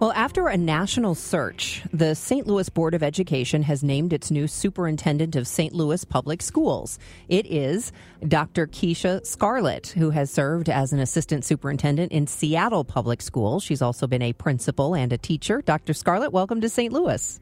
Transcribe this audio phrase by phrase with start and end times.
[0.00, 2.46] Well, after a national search, the St.
[2.46, 5.74] Louis Board of Education has named its new superintendent of St.
[5.74, 6.98] Louis Public Schools.
[7.28, 7.92] It is
[8.26, 8.66] Dr.
[8.66, 13.62] Keisha Scarlett, who has served as an assistant superintendent in Seattle Public Schools.
[13.62, 15.60] She's also been a principal and a teacher.
[15.60, 15.92] Dr.
[15.92, 16.94] Scarlett, welcome to St.
[16.94, 17.38] Louis.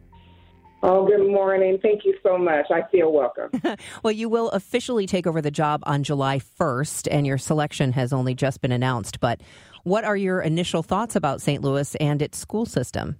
[0.83, 1.79] Oh, good morning.
[1.83, 2.67] Thank you so much.
[2.71, 3.51] I feel welcome.
[4.03, 8.13] well, you will officially take over the job on July 1st, and your selection has
[8.13, 9.19] only just been announced.
[9.19, 9.41] But
[9.83, 11.63] what are your initial thoughts about St.
[11.63, 13.17] Louis and its school system?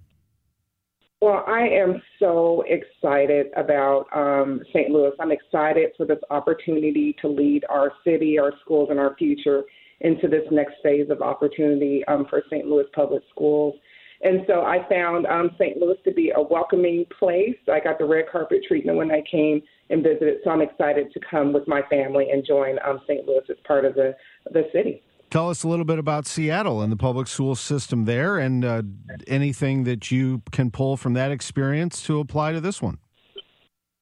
[1.21, 4.89] Well, I am so excited about um, St.
[4.89, 5.11] Louis.
[5.19, 9.63] I'm excited for this opportunity to lead our city, our schools, and our future
[9.99, 12.65] into this next phase of opportunity um, for St.
[12.65, 13.75] Louis Public Schools.
[14.21, 15.77] And so I found um, St.
[15.77, 17.55] Louis to be a welcoming place.
[17.71, 21.19] I got the red carpet treatment when I came and visited, so I'm excited to
[21.29, 23.25] come with my family and join um, St.
[23.25, 24.15] Louis as part of the,
[24.51, 25.03] the city.
[25.29, 28.81] Tell us a little bit about Seattle and the public school system there, and uh,
[29.27, 32.97] anything that you can pull from that experience to apply to this one.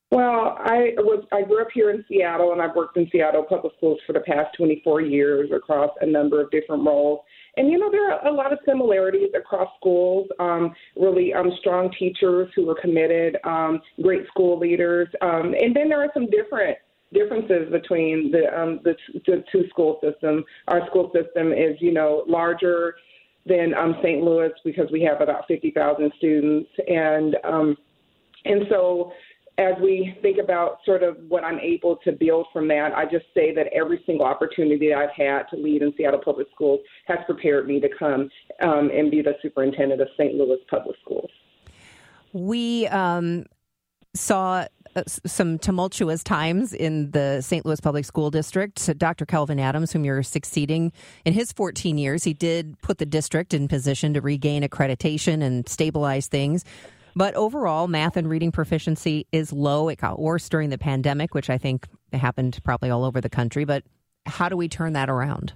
[0.09, 3.73] Well, I was I grew up here in Seattle, and I've worked in Seattle public
[3.75, 7.19] schools for the past 24 years across a number of different roles.
[7.57, 10.28] And you know, there are a lot of similarities across schools.
[10.40, 15.90] Um, really um, strong teachers who are committed, um, great school leaders, um, and then
[15.90, 16.78] there are some different
[17.12, 18.95] differences between the, um, the
[19.25, 20.45] the two school systems.
[20.69, 22.95] Our school system is, you know, larger
[23.45, 24.24] than um, St.
[24.24, 27.78] Louis because we have about 50,000 students, and um,
[28.45, 29.12] and so
[29.57, 33.25] as we think about sort of what I'm able to build from that, I just
[33.34, 37.18] say that every single opportunity that I've had to lead in Seattle Public Schools has
[37.25, 38.29] prepared me to come
[38.62, 40.35] um, and be the superintendent of St.
[40.35, 41.29] Louis Public Schools.
[42.34, 43.45] We um,
[44.13, 47.66] saw uh, some tumultuous times in the St.
[47.66, 48.97] Louis Public School District.
[49.00, 49.25] Dr.
[49.25, 50.91] Kelvin Adams, whom you're succeeding
[51.25, 55.68] in his 14 years, he did put the district in position to regain accreditation and
[55.68, 56.63] stabilize things.
[57.17, 59.89] But overall, math and reading proficiency is low.
[59.89, 63.66] It got worse during the pandemic, which I think happened probably all over the country.
[63.66, 63.83] But
[64.28, 65.51] how do we turn that around?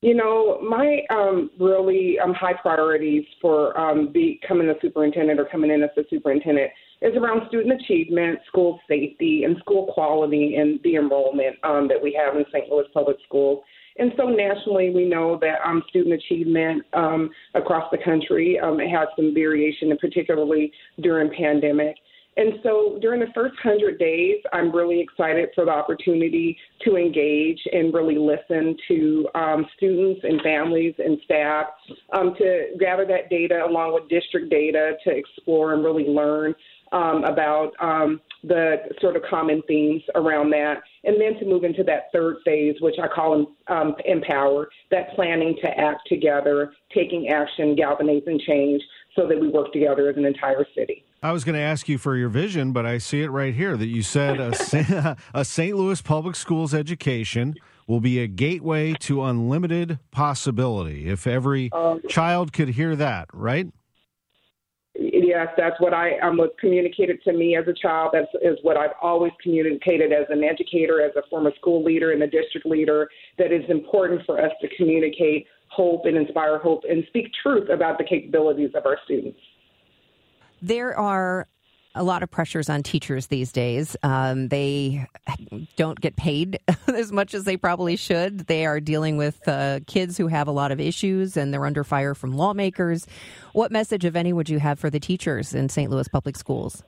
[0.00, 5.70] You know, my um, really um, high priorities for um, becoming a superintendent or coming
[5.70, 6.70] in as a superintendent
[7.02, 12.18] is around student achievement, school safety, and school quality and the enrollment um, that we
[12.18, 12.70] have in St.
[12.70, 13.62] Louis Public Schools.
[13.98, 19.08] And so nationally, we know that um, student achievement um, across the country um, has
[19.16, 21.96] some variation, and particularly during pandemic.
[22.38, 27.58] And so during the first 100 days, I'm really excited for the opportunity to engage
[27.72, 31.66] and really listen to um, students and families and staff
[32.12, 36.54] um, to gather that data along with district data to explore and really learn
[36.92, 41.82] um, about um, the sort of common themes around that, and then to move into
[41.84, 47.74] that third phase, which I call um, empower, that planning to act together, taking action,
[47.74, 48.82] galvanizing change,
[49.14, 51.04] so that we work together as an entire city.
[51.22, 53.76] I was going to ask you for your vision, but I see it right here
[53.76, 55.76] that you said a, a St.
[55.76, 61.08] Louis public schools education will be a gateway to unlimited possibility.
[61.08, 63.68] If every um, child could hear that, right?
[64.98, 68.10] Yes, that's what I um, was communicated to me as a child.
[68.12, 72.22] That is what I've always communicated as an educator, as a former school leader and
[72.22, 73.08] a district leader.
[73.38, 77.98] That it's important for us to communicate hope and inspire hope and speak truth about
[77.98, 79.38] the capabilities of our students.
[80.62, 81.48] There are
[81.96, 83.96] a lot of pressures on teachers these days.
[84.02, 85.06] Um, they
[85.76, 88.46] don't get paid as much as they probably should.
[88.46, 91.84] They are dealing with uh, kids who have a lot of issues and they're under
[91.84, 93.06] fire from lawmakers.
[93.52, 95.90] What message, if any, would you have for the teachers in St.
[95.90, 96.82] Louis public schools?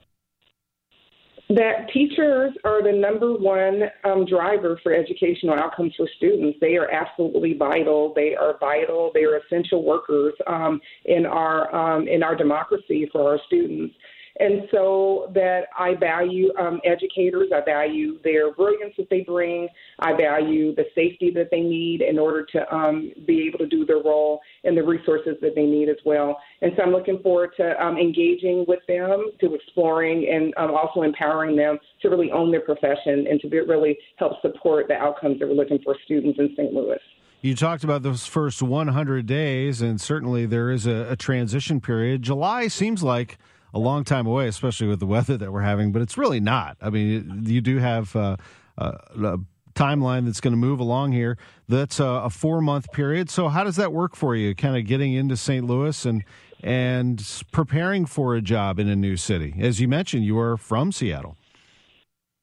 [1.49, 6.59] that teachers are the number one um, driver for educational outcomes for students.
[6.61, 8.13] They are absolutely vital.
[8.15, 9.09] They are vital.
[9.15, 13.95] They are essential workers um, in our um, in our democracy for our students.
[14.39, 19.67] And so that I value um, educators, I value their brilliance that they bring,
[19.99, 23.85] I value the safety that they need in order to um, be able to do
[23.85, 26.39] their role and the resources that they need as well.
[26.61, 31.01] And so I'm looking forward to um, engaging with them, to exploring and um, also
[31.01, 35.39] empowering them to really own their profession and to be, really help support the outcomes
[35.39, 36.73] that we're looking for students in St.
[36.73, 36.99] Louis.
[37.41, 42.21] You talked about those first 100 days, and certainly there is a, a transition period.
[42.21, 43.37] July seems like
[43.73, 45.91] a long time away, especially with the weather that we're having.
[45.91, 46.77] But it's really not.
[46.81, 48.37] I mean, you do have uh,
[48.77, 49.37] uh, a
[49.75, 51.37] timeline that's going to move along here.
[51.67, 53.29] That's a, a four month period.
[53.29, 54.55] So how does that work for you?
[54.55, 55.65] Kind of getting into St.
[55.65, 56.23] Louis and
[56.61, 59.55] and preparing for a job in a new city.
[59.59, 61.37] As you mentioned, you are from Seattle.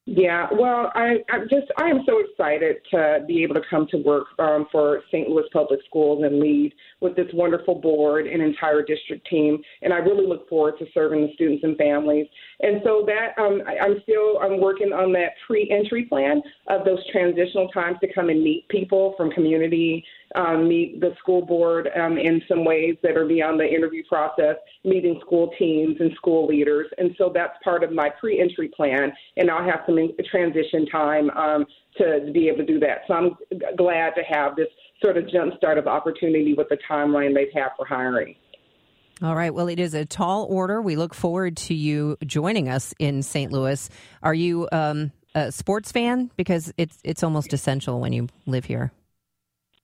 [0.08, 3.96] Yeah, well, I, I'm just I am so excited to be able to come to
[3.98, 5.28] work um, for St.
[5.28, 9.98] Louis Public Schools and lead with this wonderful board and entire district team, and I
[9.98, 12.26] really look forward to serving the students and families.
[12.60, 16.98] And so that um, I, I'm still I'm working on that pre-entry plan of those
[17.12, 20.04] transitional times to come and meet people from community
[20.34, 24.56] um, meet the school board um, in some ways that are beyond the interview process,
[24.84, 26.88] meeting school teams and school leaders.
[26.98, 29.12] And so that's part of my pre entry plan.
[29.36, 29.96] And I'll have some
[30.30, 31.66] transition time um,
[31.98, 33.02] to be able to do that.
[33.06, 34.68] So I'm glad to have this
[35.02, 38.34] sort of jumpstart of opportunity with the timeline they've had for hiring.
[39.22, 39.52] All right.
[39.52, 40.82] Well, it is a tall order.
[40.82, 43.50] We look forward to you joining us in St.
[43.50, 43.88] Louis.
[44.22, 46.30] Are you um, a sports fan?
[46.36, 48.92] Because it's it's almost essential when you live here.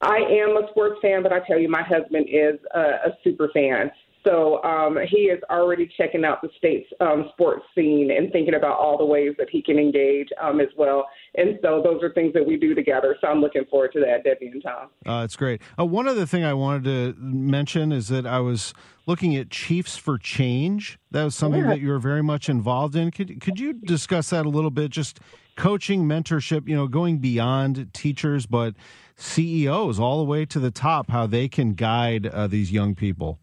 [0.03, 3.49] I am a sports fan, but I tell you, my husband is a, a super
[3.55, 3.91] fan.
[4.25, 8.79] So um, he is already checking out the state's um, sports scene and thinking about
[8.79, 11.09] all the ways that he can engage um, as well.
[11.35, 13.17] And so those are things that we do together.
[13.21, 14.89] So I'm looking forward to that, Debbie and Tom.
[15.05, 15.61] Uh, that's great.
[15.79, 18.75] Uh, one other thing I wanted to mention is that I was
[19.07, 20.99] looking at Chiefs for Change.
[21.11, 21.71] That was something yeah.
[21.71, 23.11] that you were very much involved in.
[23.11, 24.91] Could could you discuss that a little bit?
[24.91, 25.21] Just
[25.57, 28.75] coaching, mentorship, you know, going beyond teachers, but
[29.17, 33.39] CEOs all the way to the top, how they can guide uh, these young people?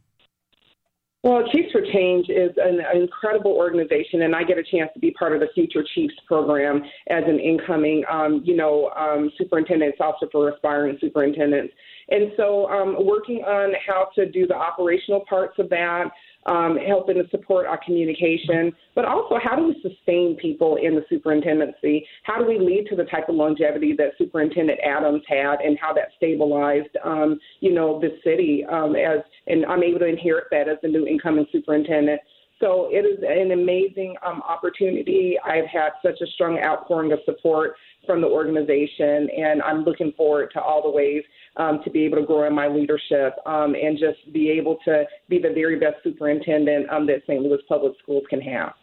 [1.21, 5.11] Well, Chiefs for Change is an incredible organization, and I get a chance to be
[5.11, 10.29] part of the Future Chiefs program as an incoming, um, you know, um, superintendent's officer
[10.31, 11.73] for aspiring superintendents.
[12.09, 16.05] And so, um, working on how to do the operational parts of that,
[16.49, 21.05] um, helping to support our communication, but also how do we sustain people in the
[21.07, 22.05] superintendency?
[22.23, 25.93] How do we lead to the type of longevity that Superintendent Adams had, and how
[25.93, 30.67] that stabilized, um, you know, the city um, as, and I'm able to inherit that
[30.67, 32.19] as the new incoming superintendent.
[32.59, 35.37] So it is an amazing um, opportunity.
[35.45, 37.75] I've had such a strong outpouring of support
[38.05, 41.23] from the organization, and I'm looking forward to all the ways
[41.57, 45.05] um, to be able to grow in my leadership um, and just be able to
[45.27, 47.41] be the very best superintendent um, that St.
[47.41, 48.73] Louis Public Schools can have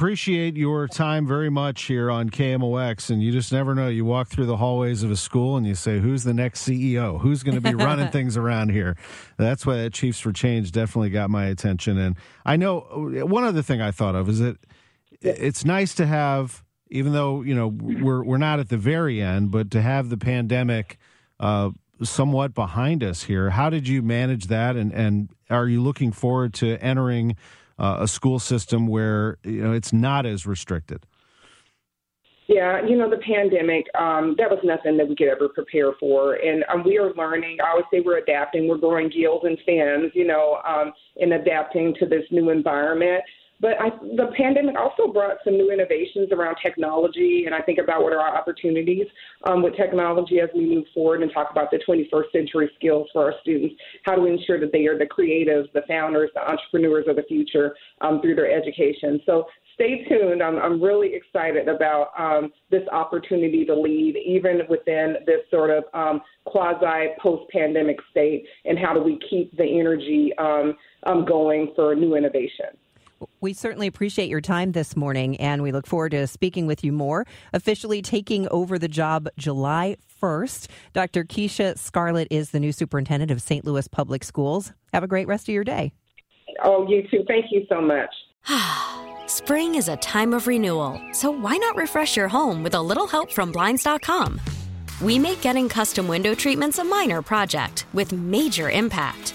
[0.00, 3.10] appreciate your time very much here on KMOX.
[3.10, 3.88] And you just never know.
[3.88, 7.20] You walk through the hallways of a school and you say, who's the next CEO?
[7.20, 8.96] Who's going to be running things around here?
[9.36, 11.98] That's why that Chiefs for Change definitely got my attention.
[11.98, 12.16] And
[12.46, 12.80] I know
[13.28, 14.56] one other thing I thought of is that
[15.20, 19.50] it's nice to have, even though, you know, we're, we're not at the very end,
[19.50, 20.96] but to have the pandemic
[21.40, 23.50] uh, somewhat behind us here.
[23.50, 24.76] How did you manage that?
[24.76, 27.36] And, and are you looking forward to entering
[27.78, 31.06] uh, a school system where you know it's not as restricted?
[32.50, 36.34] Yeah, you know, the pandemic, um, that was nothing that we could ever prepare for.
[36.34, 37.58] And um, we are learning.
[37.64, 38.66] I always say we're adapting.
[38.66, 43.22] We're growing gills and fins, you know, um, in adapting to this new environment.
[43.60, 48.02] But I, the pandemic also brought some new innovations around technology, and I think about
[48.02, 49.06] what are our opportunities
[49.44, 53.24] um, with technology as we move forward and talk about the 21st century skills for
[53.24, 53.74] our students.
[54.04, 57.22] How do we ensure that they are the creatives, the founders, the entrepreneurs of the
[57.24, 59.20] future um, through their education?
[59.26, 60.42] So stay tuned.
[60.42, 65.84] I'm, I'm really excited about um, this opportunity to lead, even within this sort of
[65.92, 71.72] um, quasi post pandemic state, and how do we keep the energy um, um, going
[71.76, 72.66] for new innovation.
[73.40, 76.92] We certainly appreciate your time this morning, and we look forward to speaking with you
[76.92, 77.26] more.
[77.52, 81.24] Officially taking over the job July 1st, Dr.
[81.24, 83.64] Keisha Scarlett is the new superintendent of St.
[83.64, 84.72] Louis Public Schools.
[84.92, 85.92] Have a great rest of your day.
[86.62, 87.24] Oh, you too.
[87.26, 88.10] Thank you so much.
[89.26, 93.06] Spring is a time of renewal, so why not refresh your home with a little
[93.06, 94.40] help from Blinds.com?
[95.00, 99.34] We make getting custom window treatments a minor project with major impact.